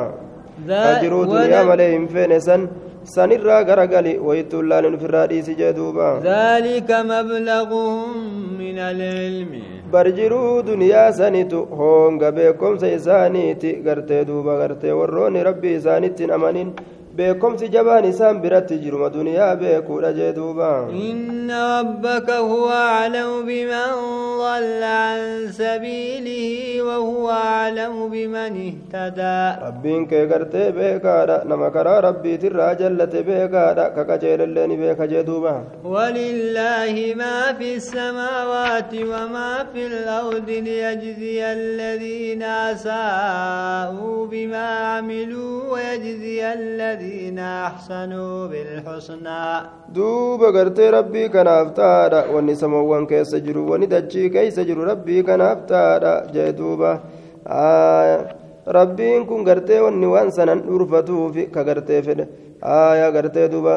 Ajiruu 0.90 1.24
duniyaa 1.32 1.64
malee 1.70 1.90
hin 1.92 2.06
feene 2.14 2.40
san 2.46 2.68
sanirraa 3.14 3.62
garagali 3.64 4.12
wayittu 4.28 4.58
ullaanin 4.62 4.94
ofirraa 4.98 5.26
dhiisi 5.32 5.54
jee 5.60 5.72
duuba. 5.78 6.08
Dhaalika 6.28 7.02
mablaquhum 7.10 8.56
min 8.58 8.78
alilmi 8.88 9.62
barjiruu 9.92 10.62
duniyaa 10.66 11.12
sanitu 11.12 11.64
hoonga 11.78 12.32
beekomsa 12.32 12.88
isaaniiti 12.98 13.72
gartee 13.86 14.24
duuba 14.28 14.56
gartee 14.60 14.92
warroonni 15.00 15.42
rabbii 15.48 15.74
isaanittiin 15.80 16.30
amanin 16.38 16.72
beekomsi 17.16 17.66
jabaan 17.74 18.04
isaan 18.08 18.36
biratti 18.42 18.76
jiruma 18.82 19.08
duniyaa 19.14 19.56
beekuudha 19.62 20.12
jee 20.18 20.32
duuba 20.36 20.70
إن 21.10 21.50
ربك 21.50 22.30
هو 22.30 22.70
أعلم 22.70 23.30
بمن 23.46 23.90
ضل 24.38 24.82
عن 24.82 25.18
سبيله 25.50 26.46
وهو 26.82 27.30
أعلم 27.30 28.08
بمن 28.08 28.52
اهتدى 28.68 29.40
rabbiin 29.66 30.06
kee 30.10 30.26
gartee 30.30 30.70
beekaadha 30.78 31.42
nama 31.50 31.70
karaa 31.76 32.00
rabbiitirraa 32.08 32.74
jallate 32.80 33.20
beekaadha 33.30 33.90
ka 33.96 34.02
qajeelellee 34.10 34.66
ni 34.70 34.76
beeka 34.82 35.06
jee 35.12 35.24
duuba 35.26 35.54
ولله 35.84 36.94
ما 37.16 37.52
في 37.58 37.74
السماوات 37.76 38.92
وما 38.94 39.66
في 39.74 39.86
الأرض 39.86 40.48
ليجزي 40.48 41.40
الذين 41.52 42.42
أساءوا 42.42 44.26
بما 44.26 44.66
عملوا 44.94 45.72
ويجزي 45.72 46.52
الذين 46.52 46.99
للذين 47.00 47.38
أحسنوا 47.38 48.46
بالحسنى. 48.46 49.42
دوب 49.88 50.40
قرت 50.56 50.80
ربي 50.80 51.28
كان 51.28 51.48
أفتادا 51.48 52.20
واني 52.32 52.54
سموان 52.54 53.06
كي 53.06 53.24
سجروا 53.24 53.70
واني 53.70 53.86
دجي 53.86 54.28
كي 54.28 54.50
سجروا 54.50 54.84
ربي 54.84 55.22
كان 55.22 55.40
أفتادا 55.40 56.32
جاي 56.34 56.52
دوبا. 56.52 57.00
آه 57.46 58.34
ربي 58.68 59.24
كون 59.24 59.48
قرت 59.48 59.70
واني 59.70 60.06
وانسانا 60.06 60.54
نرفتو 60.54 61.32
في 61.32 61.42
كقرت 61.54 61.92
فين 62.04 62.20
آه 62.64 62.94
يا 63.00 63.08
قرت 63.16 63.38
دوبا. 63.38 63.76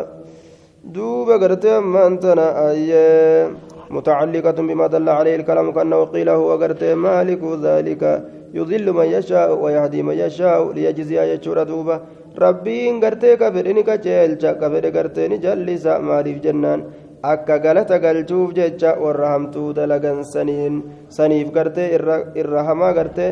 دوب 0.84 1.30
قرت 1.42 1.66
ما 1.66 2.08
أنتنا 2.08 2.46
أي 2.70 2.92
متعلقة 3.90 4.58
بما 4.68 4.88
دل 4.88 5.10
عليه 5.10 5.36
الكلام 5.36 5.72
كأنه 5.72 6.04
قيل 6.14 6.30
هو 6.30 6.52
قرت 6.62 6.84
مالك 6.84 7.44
ذلك. 7.68 8.04
يضل 8.54 8.86
من 8.98 9.08
يشاء 9.16 9.50
ويهدي 9.64 10.00
من 10.08 10.16
يشاء 10.24 10.60
ليجزي 10.76 11.18
يجور 11.34 11.58
دوبا 11.70 11.96
ربين 12.44 12.94
قرتي 13.04 13.32
كفر 13.42 13.66
إنك 13.72 13.90
جيلشا 14.06 14.52
كفر 14.62 14.84
قرتي 14.96 15.24
نجلسا 15.32 15.94
مالف 16.08 16.38
جنان 16.46 16.80
akka 17.24 17.58
galata 17.64 18.00
galchuuf 18.04 18.50
jecha 18.54 19.00
warra 19.00 19.28
hamtuu 19.34 19.74
dalagan 19.78 20.18
saniin 20.32 20.74
saniif 21.18 21.54
gartee 21.58 21.86
irra 22.42 22.64
hamaa 22.70 22.92
gartee 22.98 23.30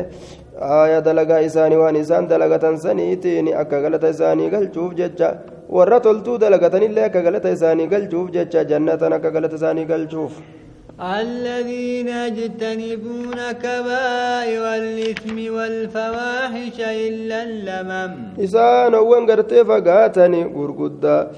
aaya 0.76 1.02
dalagaa 1.08 1.40
isaanii 1.48 1.80
waan 1.82 1.96
isaan 2.02 2.28
dalagatan 2.30 2.78
saniitiin 2.84 3.50
akka 3.62 3.82
galata 3.84 4.08
isaanii 4.14 4.48
galchuuf 4.54 4.94
jecha 5.00 5.28
warra 5.76 5.98
toltuu 6.06 6.38
dalagatanillee 6.44 7.04
akka 7.08 7.22
galata 7.26 7.52
isaanii 7.56 7.88
galchuuf 7.92 8.32
jecha 8.36 8.64
jannatan 8.70 9.12
akka 9.18 9.30
galata 9.36 9.60
isaanii 9.60 9.84
galchuuf 9.92 10.40
الذين 11.00 12.08
يجتنبون 12.08 13.52
كبائر 13.52 14.64
الإثم 14.74 15.54
والفواحش 15.54 16.80
إلا 16.80 17.42
اللمم. 17.42 18.12
إسان 18.44 18.94
وان 18.94 19.30
غرتي 19.30 19.64
فقاتني 19.64 20.44
غرغدا 20.44 21.30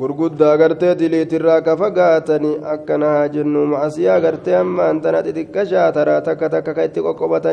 غرغدا 0.00 0.54
غرتي 0.54 0.94
دليت 0.94 1.34
الراك 1.34 1.74
فقاتني 1.74 2.52
أكنا 2.72 3.26
جنو 3.26 3.64
معسيا 3.64 4.18
غرتي 4.18 4.60
أما 4.60 4.90
أنت 4.90 5.06
نتدك 5.06 5.62
شاترا 5.62 6.18
تكتك 6.18 6.74
كيتك 6.74 7.06
قبتا 7.20 7.52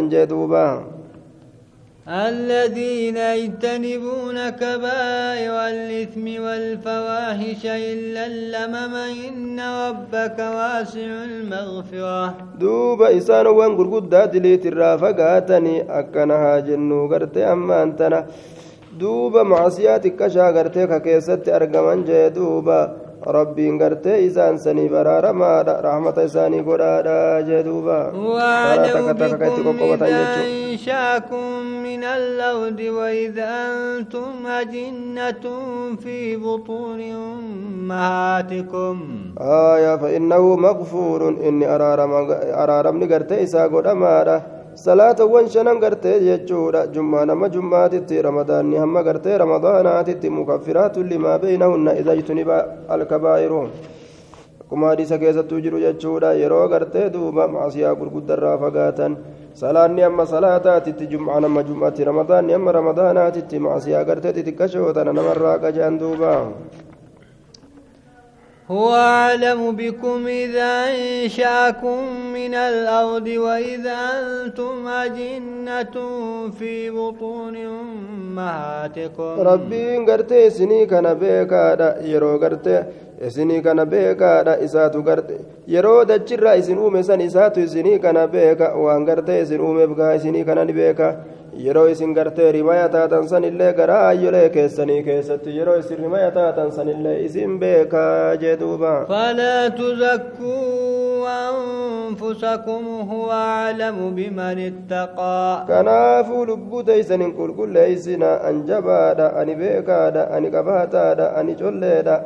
الذين 2.11 3.17
يجتنبون 3.17 4.49
كبائر 4.49 5.55
الإثم 5.73 6.43
والفواحش 6.43 7.63
إلا 7.65 8.25
اللمم 8.25 8.95
إن 9.27 9.59
ربك 9.59 10.39
واسع 10.39 11.09
المغفرة. 11.31 12.35
دوب 12.59 13.01
إسان 13.01 13.47
وان 13.47 13.77
قرقود 13.77 14.09
دليت 14.09 14.65
الرافقاتني 14.65 15.99
أكنها 15.99 16.59
جنو 16.59 17.07
قرتي 17.07 17.43
أما 17.43 17.83
أنتنا. 17.83 18.25
دوب 18.99 19.37
معصياتك 19.37 20.15
كشا 20.15 20.47
قرتي 20.51 20.99
كيست 20.99 21.49
أرقمن 21.49 22.03
جي 22.03 22.29
دوبا. 22.29 23.00
Rabbiin 23.25 23.77
gartee 23.77 24.25
isaan 24.25 24.57
sanii 24.59 24.89
baraaramaadha 24.89 25.81
rahmata 25.81 26.23
isaanii 26.29 26.63
godhaadha 26.63 27.41
jee 27.47 27.63
duuba. 27.63 28.11
واعلم 28.13 29.13
بكم 29.13 29.77
إذا 29.83 30.07
أنشاكم 30.41 31.45
من 31.83 32.03
الأرض 32.03 32.79
وإذا 32.79 33.49
أنتم 33.71 34.47
أجنة 34.47 35.45
في 36.03 36.37
بطون 36.37 37.01
أمهاتكم 37.01 38.95
آية 39.41 39.95
فإنه 39.97 40.55
مغفور 40.55 41.29
إني 41.47 41.75
أرارم 41.75 42.11
أرارم 42.63 43.03
نقرتي 43.03 43.43
إسا 43.43 43.63
قدماده 43.67 44.60
salaatawwan 44.75 45.49
shanan 45.49 45.79
gartee 45.79 46.19
jechuudha 46.19 46.87
jummaa 46.87 47.25
nama 47.25 47.49
jummaatitti 47.49 48.21
ramadaanni 48.21 48.77
hamma 48.77 49.03
gartee 49.03 49.37
ramadaanaatitti 49.37 50.29
mukaffiraatun 50.29 51.09
limaa 51.09 51.39
beeynahunna 51.39 51.95
iza 51.99 52.15
jtuniba 52.15 52.57
alkabaa'iru 52.89 53.61
akkuma 54.61 54.87
hadiisa 54.93 55.17
keessattuu 55.19 55.59
jiru 55.65 55.79
jechuudha 55.85 56.33
yeroo 56.41 56.67
gartee 56.73 57.09
duuba 57.13 57.47
macsiyaa 57.47 57.95
gurguddarraa 57.95 58.57
fagaatan 58.63 59.17
salaanni 59.53 60.03
amma 60.03 60.25
salaataatitti 60.25 61.07
jum'aa 61.13 61.39
nama 61.47 61.63
jum'aatti 61.63 62.03
ramadaanni 62.11 62.53
amma 62.59 62.71
ramadaanaatitti 62.79 63.59
macsiyaa 63.59 64.03
gartee 64.05 64.33
xixiqqashootana 64.37 65.13
namarraa 65.19 65.57
qajaan 65.65 65.99
duuba 65.99 66.31
هو 68.71 68.93
أعلم 68.93 69.75
بكم 69.75 70.27
إذا 70.27 70.71
أنشأكم 70.95 71.99
من 72.33 72.53
الأرض 72.55 73.27
وإذا 73.27 73.97
أنتم 74.19 74.87
أجنة 74.87 75.95
في 76.59 76.89
بطون 76.89 77.55
أمهاتكم. 77.55 79.33
ربي 79.39 79.97
إن 79.97 80.05
قرت 80.09 80.31
إسني 80.31 80.85
كان 80.85 81.13
بيكا 81.13 81.75
دا 81.75 81.89
يرو 82.11 82.37
قرت 82.43 82.67
إسني 83.27 83.61
كان 83.61 83.83
بيكا 83.85 84.41
دا 84.41 84.63
إساتو 84.63 85.01
قرت 85.01 85.29
يرو 85.67 86.03
دا 86.03 86.17
جرى 86.17 86.59
إسن 86.59 86.77
أومي 86.77 87.03
سن 87.03 87.21
إساتو 87.21 87.63
إسني 87.63 87.97
كان 87.99 88.25
بيكا. 88.25 88.73
وان 88.73 89.09
قرت 89.09 89.29
إسن 89.29 89.59
أومي 89.59 89.85
بقى 89.85 90.15
إسني 90.15 90.43
كان 90.43 90.71
بيكا. 90.71 91.09
Yeroo 91.65 91.87
isin 91.93 92.13
gartee 92.17 92.51
rimaya 92.55 92.89
taatan 92.95 93.27
sanillee 93.31 93.71
garaa 93.79 94.01
ayyolee 94.07 94.49
keessanii 94.55 95.03
keessatti 95.07 95.55
yeroo 95.57 95.77
isin 95.83 95.97
rimaya 96.05 96.31
taatan 96.37 96.71
sanillee 96.77 97.15
isin 97.25 97.57
beekaa 97.63 98.35
jee 98.43 98.55
duuba 98.61 98.93
falaa 99.13 99.69
tuzakkuu 99.79 101.25
anfusakum 101.37 102.85
huwa 103.09 103.39
aclamu 103.65 104.11
biman 104.19 104.59
ittaqaa 104.67 105.65
kanaafuu 105.71 106.45
lubbuu 106.51 106.83
teeysanin 106.91 107.33
qulqulleeysina 107.39 108.31
an 108.51 108.63
jabaadha 108.71 109.33
ani 109.43 109.55
beekaadha 109.63 110.29
ani 110.37 110.51
qabaataadha 110.55 111.33
ani 111.41 111.55
colleedha 111.63 112.17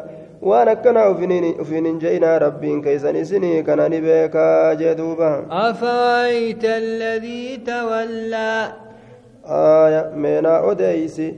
waan 0.52 0.70
akkanaa 0.76 1.10
ufiin 1.12 1.86
hin 1.86 2.00
je'inaa 2.06 2.40
rabbiin 2.46 2.82
keeysan 2.88 3.16
isinii 3.26 3.64
kana 3.70 3.90
ni 3.90 4.02
beekaa 4.08 4.76
jee 4.82 4.96
duuba 4.98 5.30
afarayta 5.66 6.76
alladii 6.82 7.58
tawallaa 7.70 8.85
aya 9.61 10.03
meenaa 10.25 10.59
odeeysi 10.71 11.29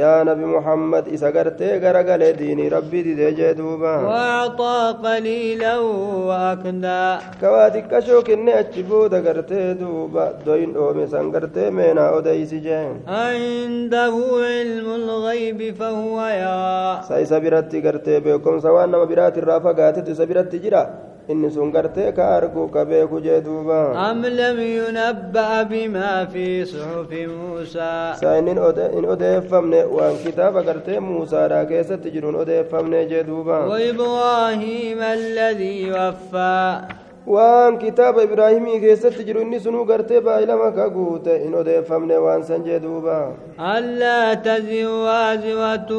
yaa 0.00 0.24
nabi 0.24 0.44
muhammad 0.54 1.04
isa 1.16 1.28
gartee 1.36 1.72
garagalee 1.80 2.32
diinii 2.38 2.68
rabbii 2.74 3.02
didee 3.06 3.32
jee 3.38 3.50
duuba 3.58 3.90
waaxaa 4.10 4.94
qaliilan 5.04 5.82
waakdaa 6.30 7.10
kawaa 7.42 7.66
xiqqashoo 7.74 8.22
kenne 8.28 8.52
achi 8.60 8.82
booda 8.90 9.20
gartee 9.26 9.66
duuba 9.80 10.24
doyin 10.46 10.72
dhoome 10.76 11.04
san 11.14 11.28
gartee 11.34 11.68
meenaa 11.78 12.10
odeeysi 12.18 12.60
jee 12.66 12.84
عنده 13.06 14.14
علم 14.48 14.88
الغيب 15.00 15.60
فهو 15.80 16.16
يرى 16.44 17.04
sa 17.08 17.20
isa 17.24 17.36
biratti 17.44 17.78
gartee 17.86 18.20
beekomsa 18.24 18.72
waan 18.76 18.90
nama 18.90 19.06
biraatirraa 19.12 19.60
fagaatetu 19.66 20.10
isa 20.16 20.24
biratti 20.30 20.58
jira 20.64 20.82
inni 21.29 21.49
sun 21.51 21.71
gartee 21.71 22.11
ka 22.17 22.25
argu 22.37 22.67
ka 22.73 22.85
beeku 22.85 23.19
jee 23.25 23.41
duuba 23.41 23.79
أم 24.11 24.25
لم 24.25 24.59
ينبأ 24.59 25.63
بما 25.63 26.25
في 26.25 26.65
صحف 26.65 27.11
موسى 27.11 28.13
sa 28.21 28.37
inni 28.39 28.51
hin 28.95 29.05
odeeffamne 29.13 29.83
waan 29.97 30.15
kitaaba 30.23 30.61
gartee 30.63 30.99
muusaadhaa 30.99 31.65
keessatti 31.65 32.11
jiruun 32.11 32.35
odeeffamne 32.43 33.05
jee 33.11 33.23
duuba 33.23 33.67
وإبراهيم 33.67 35.01
الذي 35.01 35.91
وفى 35.91 36.81
waan 37.27 37.75
kitaaba 37.77 38.23
ibraahimii 38.23 38.79
keessatti 38.79 39.23
jiru 39.27 39.41
inni 39.43 39.59
sunuu 39.59 39.83
gartee 39.85 40.21
baay'ilama 40.23 40.71
ka 40.71 40.85
guute 40.89 41.33
hin 41.43 41.55
odeeffamne 41.61 42.15
waan 42.25 42.43
san 42.43 42.63
jee 42.63 42.79
duuba 42.79 43.35
ألا 43.59 44.33
تزر 44.33 44.87
وازرة 44.87 45.91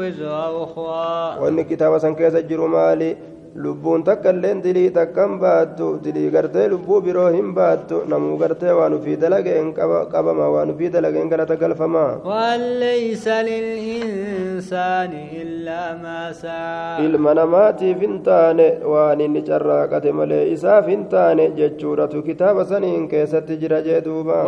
وزر 0.00 0.32
أخرى 0.64 1.40
wanni 1.44 1.64
kitaaba 1.68 2.00
san 2.00 2.14
keessa 2.16 2.40
jiru 2.42 2.68
maali 2.68 3.16
lubbuun 3.54 4.02
takka 4.04 4.30
illeen 4.34 4.62
dilii 4.64 4.90
takkan 4.96 5.38
baattu 5.40 5.88
dilii 6.04 6.30
gartee 6.34 6.68
lubbuu 6.72 7.00
biroo 7.06 7.28
hin 7.36 7.48
baattu 7.58 7.96
namuu 8.12 8.36
gartee 8.42 8.72
waan 8.78 8.94
ufii 8.98 9.16
dalageen 9.24 9.72
qabama 10.12 10.46
waan 10.54 10.70
ufii 10.74 10.88
dalageen 10.94 11.28
galata 11.32 11.56
galfama 11.62 12.04
وأن 12.24 12.60
ليس 12.80 13.28
للإنسان 13.28 15.12
إلا 15.42 15.80
ما 16.02 16.32
سعى 16.32 17.04
ilma 17.06 17.34
namaatiif 17.34 18.00
hin 18.00 18.14
taane 18.28 18.66
waan 18.92 19.20
inni 19.20 19.42
carraaqate 19.48 20.10
malee 20.18 20.44
isaaf 20.54 20.86
hin 20.92 21.04
taane 21.12 21.44
jechuudhatu 21.58 22.22
kitaaba 22.28 22.64
saniin 22.64 23.08
keessatti 23.12 23.56
jira 23.62 23.80
jee 23.86 24.00
duuba 24.06 24.38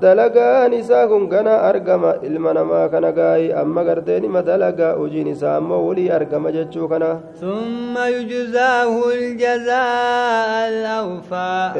dalagaan 0.00 0.72
isaa 0.72 1.06
kun 1.08 1.28
gana 1.28 1.54
argama 1.70 2.14
ilma 2.28 2.52
namaa 2.58 2.88
kana 2.88 3.12
gaa'ii 3.18 3.52
amma 3.62 3.84
gartee 3.88 4.20
nima 4.24 4.42
dalagaa 4.50 4.92
hojiin 5.00 5.28
isaa 5.34 5.60
ammoo 5.66 5.82
walii 5.88 6.08
argama 6.18 6.52
jechuu 6.56 6.88
kana 6.88 7.10
ثم 7.42 7.94
يجزاه 7.98 8.94
الجزاء 9.14 10.68
الأوفى 10.72 11.72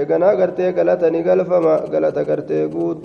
eeganaa 0.00 0.34
gartee 0.40 0.72
galata 0.72 1.10
ni 1.10 1.22
galfama 1.22 1.74
galata 1.92 2.24
gartee 2.24 2.66
guut 2.74 3.00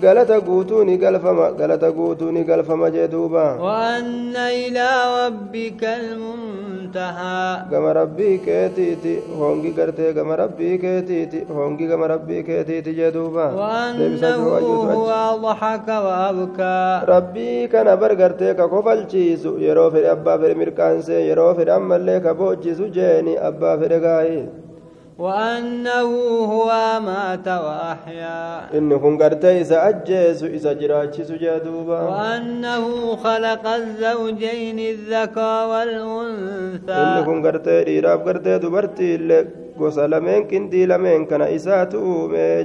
galata 0.00 0.40
guutuu 0.40 0.84
ni 0.84 0.96
galfama 0.98 1.52
galata 1.58 1.90
guutuu 1.92 2.30
ni 2.32 2.44
galfama 2.44 2.90
jee 2.90 3.08
duuba 3.08 3.56
وأن 3.60 4.36
إلى 4.36 4.88
ربك 5.26 5.82
المنتهى 5.84 7.70
gama 7.70 7.92
rabbii 7.94 8.38
keetiiti 8.38 9.14
hongi 9.38 9.70
gartee 9.72 10.12
gama 10.12 10.36
rabbii 10.36 10.78
keetiiti 10.78 11.44
hongi 11.56 11.86
gama 11.86 12.06
rabbii 12.08 12.42
keetiiti 12.42 12.94
jee 12.94 13.10
duuba 13.12 13.46
وأنه 13.54 14.36
هو 14.94 15.10
أضحك 15.10 15.88
وأبكى 15.88 17.00
rabbii 17.06 17.68
kana 17.68 17.96
bar 17.96 18.14
gartee 18.16 18.54
ka 18.54 18.68
kofalchiisu 18.68 19.58
yeroo 19.66 19.90
fedhe 19.90 20.10
abbaa 20.10 20.38
fedhe 20.38 20.54
mirqaansee 20.54 21.22
yeroo 21.28 21.54
fedhe 21.54 21.72
ammallee 21.72 22.20
ka 22.20 22.34
boochisu 22.34 22.88
jeeni 22.96 23.38
abbaa 23.38 23.78
fedhe 23.78 23.98
gaa'ii 24.06 24.44
وأنه 25.18 26.10
هو 26.54 26.70
مات 27.06 27.48
وأحيا. 27.48 28.74
إن 28.78 28.98
كن 28.98 29.18
قرتي 29.22 29.60
إذا 29.60 29.88
أجيس 29.88 30.42
إذا 30.42 30.72
جراتشي 30.72 31.24
سجادوبا 31.24 32.00
وأنه 32.02 33.16
خلق 33.16 33.64
الزوجين 33.66 34.78
الذكر 34.78 35.66
والأنثى. 35.70 36.92
إن 36.92 37.24
كن 37.24 37.46
قرتي 37.46 37.86
إيراب 37.86 38.28
قرتي 38.28 38.58
دبرتي 38.58 39.14
اللي 39.14 39.46
gosa 39.74 40.06
lameen 40.06 40.46
qindii 40.46 40.86
lameen 40.86 41.26
kana 41.26 41.50
isaatu 41.50 41.98
uume 41.98 42.62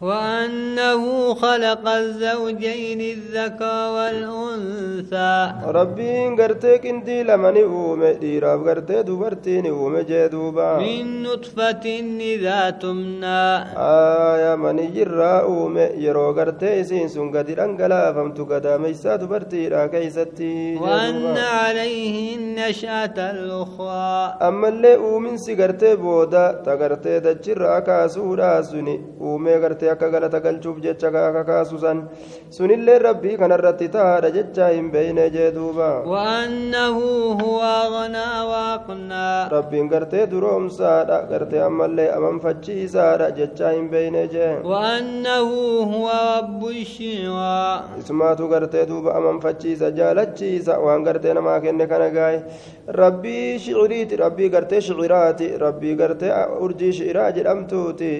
وأنه 0.00 1.34
خلق 1.34 1.88
الزوجين 1.88 3.00
الذكر 3.00 3.90
والأنثى. 3.96 5.52
ربي 5.66 6.28
قرتك 6.38 6.86
انتي 6.86 7.22
لمن 7.22 7.56
أومي 7.56 8.12
ديراب 8.12 8.68
قرتي 8.68 9.02
دبرتين 9.02 9.66
أومي 9.66 10.02
جدوبا 10.02 10.78
من 10.78 11.22
نطفة 11.22 11.86
إذا 12.20 12.70
تمنى. 12.70 13.64
آية 13.76 14.54
من 14.54 14.78
يرى 14.78 15.40
أومي 15.40 15.80
يرو 15.80 16.32
قرتي 16.32 16.84
سين 16.84 17.08
سن 17.08 17.30
قدر 17.36 17.64
أنقلا 17.64 18.12
فمتو 18.12 18.44
قدا 18.44 18.76
ميسا 18.76 19.16
دبرتي 19.16 19.68
را 19.68 19.86
كيستي. 19.86 20.76
وأن 20.76 21.36
عليه 21.36 22.36
النشأة 22.36 23.16
الأخرى. 23.16 24.36
أما 24.48 24.68
اللي 24.68 24.94
أومن 24.96 25.36
سي 25.36 25.54
بودا 25.96 26.62
تقرتي 26.66 27.20
دجر 27.20 27.76
أكاسورا 27.76 28.62
سني 28.62 29.00
أومي 29.20 29.54
قرتي 29.54 29.85
irratti 29.86 29.94
akka 29.94 30.10
galata 30.10 30.40
galchuuf 30.40 30.78
jecha 30.82 31.10
kakaasu 31.10 31.78
san 31.78 32.08
sunillee 32.50 32.98
rabbii 32.98 33.36
kanarratti 33.38 33.88
tahaadha 33.88 34.30
jecha 34.36 34.68
hin 34.74 34.90
beeyne 34.90 35.30
jee 35.30 35.50
duuba 35.54 36.02
rabbiin 39.52 39.88
gartee 39.88 40.26
duroomsaadha 40.30 41.18
gartee 41.30 41.60
ammallee 41.68 42.08
amanfachiisaadha 42.18 43.30
jecha 43.38 43.70
hin 43.76 43.88
beeyne 43.90 44.26
jee 44.34 44.52
ismaatu 48.02 48.48
gartee 48.48 48.86
duuba 48.86 49.14
amanfachiisa 49.20 49.90
jaalachiisa 50.00 50.78
waan 50.86 51.04
gartee 51.04 51.34
namaa 51.34 51.60
kenne 51.60 51.86
kana 51.86 52.08
gaaye 52.10 52.42
rabbii 53.00 53.58
shiciriiti 53.58 54.16
rabbii 54.24 54.48
gartee 54.56 54.80
shiciraati 54.80 55.48
rabbii 55.64 55.94
gartee 56.02 56.32
urjii 56.66 56.92
shiciraa 56.98 57.30
jedhamtuuti 57.38 58.12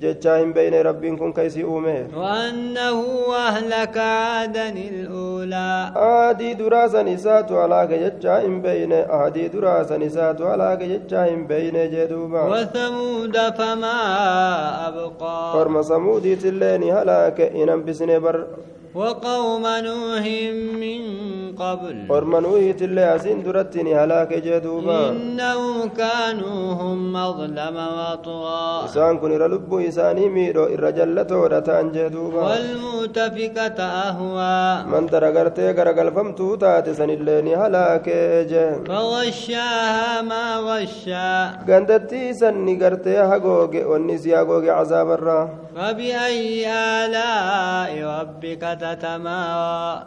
جتشا 0.00 0.42
هم 0.42 0.52
بين 0.52 0.74
رب 0.74 1.06
كن 1.06 1.32
كيسي 1.32 1.64
أومه. 1.64 2.06
وأنه 2.16 3.04
أهلك 3.34 3.98
عادا 3.98 4.68
الأولى. 4.68 5.92
آدي 5.96 6.54
دراسا 6.54 7.02
نسات 7.02 7.52
على 7.52 7.88
جتشا 7.90 8.46
هم 8.46 8.62
بين 8.62 8.92
آدي 8.92 9.48
دراسا 9.48 9.96
نسات 9.96 10.42
على 10.42 10.76
جتشا 10.76 11.34
هم 11.34 11.46
بين 11.46 11.90
جدوبا. 11.90 12.42
وثمود 12.42 13.36
فما 13.38 13.98
أبقى. 14.88 15.52
فرم 15.52 15.82
ثمود 15.82 16.38
تلين 16.42 16.82
هلاك 16.82 17.40
إنم 17.40 17.84
بسنبر. 17.84 18.24
بر 18.24 18.46
وقوم 18.94 19.64
نوح 19.66 20.24
من 20.82 21.02
قبل. 21.62 21.96
قرم 22.08 22.32
نوح 22.36 22.70
تلي 22.78 23.04
عزين 23.04 23.42
درتني 23.42 23.94
على 23.94 24.28
كجدوبا 24.30 25.10
إنهم 25.10 25.88
كانوا 25.88 26.72
هم 26.72 27.12
مظلم 27.12 27.76
وطغى 27.98 28.84
إسان 28.84 29.18
كن 29.18 29.32
رلب 29.42 29.70
إساني 29.74 30.28
ميرو 30.28 30.64
إرجلة 30.64 31.30
ورتان 31.40 31.92
جدوبا. 31.92 32.42
والمتفكة 32.48 33.78
أهوى. 33.82 34.84
من 34.92 35.06
درقرتي 35.06 35.72
قرقل 35.72 36.12
فمتو 36.12 36.54
تاتي 36.54 36.94
سن 36.94 37.10
الليني 37.10 37.54
على 37.54 38.00
فغشاها 38.88 40.22
ما 40.22 40.44
غشا 40.56 41.30
قندتي 41.68 42.32
سن 42.32 42.54
نقرتي 42.64 43.18
هقوقي 43.18 43.84
ونسي 43.84 44.36
هقوقي 44.36 44.70
عذاب 44.70 45.10
الرحمن 45.10 45.63
فبأي 45.74 46.66
آلاء 46.70 47.92
ربك 48.20 48.62
تتمارى 48.80 50.02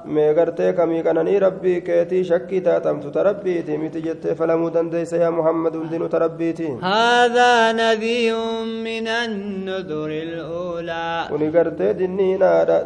kamii 0.77 1.03
qananii 1.03 1.39
rabbii 1.39 1.81
keetii 1.81 2.23
shakkii 2.29 2.61
taatamtu 2.61 3.11
ta 3.11 3.23
rabbiiti 3.23 3.77
miti 3.77 4.01
jettee 4.01 4.35
falamuu 4.35 4.69
dandeeysa 4.75 5.17
yaa 5.23 5.31
muhammad 5.31 5.73
hundinu 5.79 6.09
ta 6.09 6.19
rabbiiti 6.19 6.67
هذا 6.81 7.71
نذير 7.71 8.35
من 8.83 9.07
النذر 9.07 10.09
الأولى 10.09 11.27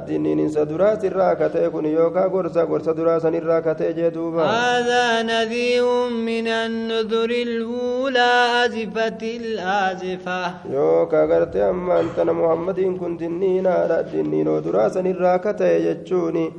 dinniininsa 0.07 0.65
duraa 0.69 0.95
sirraa 1.01 1.35
katee 1.35 1.69
kun 1.69 1.85
yookaa 1.85 2.29
gorsa 2.29 2.65
gorsa 2.65 2.93
duraa 2.97 3.19
san 3.19 3.33
irraa 3.33 3.61
katee 3.61 3.93
jee 3.93 4.11
duuba 4.11 4.43
هذا 4.45 5.23
نذير 5.23 5.85
من 6.09 6.47
النذر 6.47 7.29
الأولى 7.29 8.31
أزفت 8.65 9.23
الآزفة 9.23 10.41
yookaa 10.73 11.27
gartee 11.27 11.63
ammaan 11.63 12.09
tana 12.15 12.33
muhammadiin 12.71 12.97
kun 12.99 13.19
dinniinaadha 13.19 14.03
dinniinoo 14.11 14.63
duraa 14.63 14.89
sanirraa 14.89 15.39
tae 15.39 15.79
jechuuni 15.81 16.53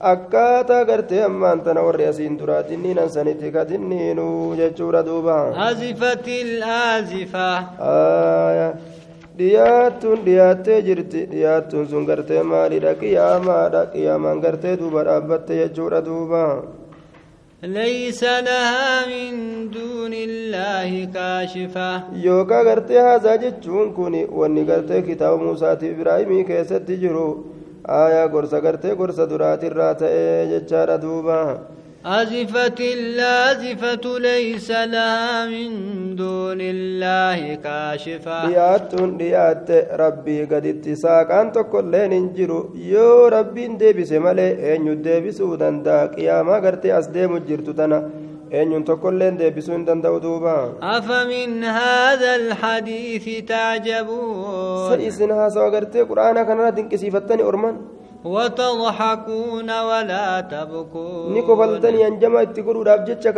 akkaataa 0.00 0.84
gartee 0.84 1.22
ammaan 1.24 1.60
tana 1.62 1.82
warri 1.82 2.06
asiin 2.06 2.38
duraa 2.38 2.62
dinniinan 2.68 3.08
sanitti 3.08 3.50
ka 3.52 3.64
dinniinuu 3.68 4.56
jechuudha 4.56 5.02
duuba. 5.06 5.54
Azifatil 5.56 6.62
azifa 6.62 7.64
dhiyaattuun 9.38 10.24
dhiyaattee 10.26 10.82
jirti. 10.82 11.26
Dhiyaattuun 11.30 11.88
sun 11.88 12.04
gartee 12.06 12.42
maalidha? 12.42 12.94
Qiyaamaadha. 12.94 13.86
Qiyaamaan 13.92 14.40
gartee 14.40 14.76
duuba 14.78 15.04
dhaabbatte 15.04 15.56
jechuudha 15.56 16.04
duuba. 16.04 16.62
ليس 17.64 18.22
لها 18.22 19.06
من 19.06 19.70
دون 19.70 20.12
الله 20.14 21.04
كاشفة 21.14 22.02
yookaa 22.24 22.64
gartee 22.64 22.98
haasaa 23.00 23.36
jechuun 23.38 23.92
kun 23.94 24.14
wanni 24.40 24.64
gartee 24.64 25.02
kitaaba 25.02 25.36
muusaatiif 25.44 25.92
ibraahimii 25.98 26.44
keessatti 26.44 26.96
jiru 26.96 27.26
aayaa 27.88 28.28
gorsa 28.28 28.60
gartee 28.60 28.94
gorsa 29.00 29.26
duraatirraa 29.30 29.94
ta'ee 29.94 30.46
jechaadha 30.52 30.98
duuba 31.04 31.38
أزفت 32.06 32.80
اللازفة 32.80 34.18
ليس 34.18 34.70
لها 34.70 35.46
من 35.46 35.70
دون 36.16 36.60
الله 36.60 37.54
كاشفة. 37.54 38.46
ديات 38.46 38.94
ديات 38.94 39.70
ربي 39.92 40.44
قد 40.44 40.66
اتساك 40.66 41.30
أنت 41.30 41.58
كل 41.58 41.92
ننجرو 42.12 42.70
يو 42.74 43.28
ربي 43.28 43.66
ديبس 43.80 44.12
مالي 44.12 44.76
أنيو 44.76 44.94
ديبس 44.94 45.40
ودن 45.40 45.82
داك 45.82 46.18
يا 46.18 46.42
ما 46.42 46.56
قرتي 46.64 46.98
أسدي 46.98 47.26
مجرتو 47.26 47.72
تنا. 47.72 48.10
أنيو 48.54 48.76
انت 48.76 48.90
كل 48.90 49.20
ديبس 49.40 49.68
ودن 49.68 50.00
داو 50.00 50.18
دوبا 50.18 50.72
أفمن 50.82 51.64
هذا 51.64 52.36
الحديث 52.36 53.44
تعجبون؟ 53.48 54.98
سيسنها 54.98 55.48
سوى 55.48 55.70
قرتي 55.74 56.00
قرآن 56.00 56.42
كان 56.42 56.60
ردنك 56.60 56.96
سيفتني 56.96 57.42
أرمان. 57.42 57.76
وتضحكون 58.24 59.70
ولا 59.70 60.40
تبكون. 60.40 61.32
نيكو 61.32 61.54
بلدني 61.56 62.06
انجما 62.06 62.44
تيغورو 62.44 62.82
داب 62.82 63.04
جيتشا 63.04 63.30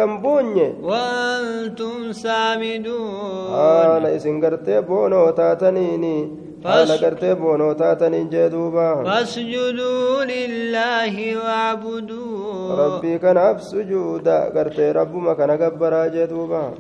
وأنتم 0.83 2.13
سامدون. 2.13 3.51
آه، 3.51 3.97
أنا 3.97 4.19
سينغرت 4.19 4.71
بونو 4.71 5.31
تاتانيني 5.31 6.19
آه، 6.67 6.85
فاش 6.85 7.03
غرت 7.03 7.25
بونو 7.25 7.73
تاتاني 7.73 8.25
جدوبا. 8.25 9.05
فاسجدوا 9.05 10.25
لله 10.25 11.37
واعبدوا 11.37 12.75
ربي 12.75 13.19
كان 13.19 13.37
اب 13.37 13.61
سجودا 13.61 14.53
غرت 14.55 14.81
جدوبا. 16.15 16.75